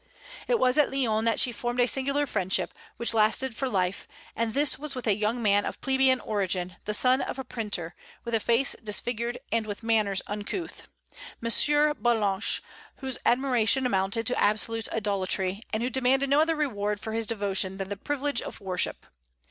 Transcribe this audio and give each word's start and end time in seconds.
It 0.47 0.57
was 0.57 0.79
at 0.79 0.91
Lyons 0.91 1.25
that 1.25 1.39
she 1.39 1.51
formed 1.51 1.79
a 1.79 1.87
singular 1.87 2.25
friendship, 2.25 2.73
which 2.97 3.13
lasted 3.13 3.55
for 3.55 3.69
life; 3.69 4.07
and 4.35 4.51
this 4.55 4.79
was 4.79 4.95
with 4.95 5.05
a 5.05 5.15
young 5.15 5.43
man 5.43 5.63
of 5.63 5.79
plebeian 5.79 6.19
origin, 6.21 6.75
the 6.85 6.93
son 6.95 7.21
of 7.21 7.37
a 7.37 7.43
printer, 7.43 7.93
with 8.23 8.33
a 8.33 8.39
face 8.39 8.75
disfigured, 8.83 9.37
and 9.51 9.67
with 9.67 9.83
manners 9.83 10.23
uncouth, 10.25 10.87
M. 11.45 11.49
Ballanche, 12.01 12.61
whose 12.95 13.19
admiration 13.27 13.85
amounted 13.85 14.25
to 14.25 14.41
absolute 14.43 14.91
idolatry, 14.91 15.61
and 15.71 15.83
who 15.83 15.89
demanded 15.91 16.31
no 16.31 16.41
other 16.41 16.55
reward 16.55 16.99
for 16.99 17.13
his 17.13 17.27
devotion 17.27 17.77
than 17.77 17.89
the 17.89 17.95
privilege 17.95 18.41
of 18.41 18.59
worship. 18.59 19.05